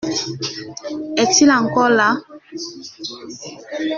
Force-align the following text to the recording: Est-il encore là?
Est-il 1.15 1.51
encore 1.51 1.89
là? 1.91 2.17